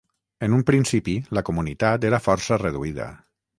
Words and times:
En 0.45 0.55
un 0.59 0.63
principi, 0.69 1.13
la 1.39 1.45
comunitat 1.51 2.09
era 2.11 2.23
força 2.31 2.61
reduïda. 2.65 3.11